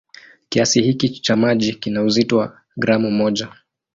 [0.49, 3.49] Kiasi hiki cha maji kina uzito wa gramu moja.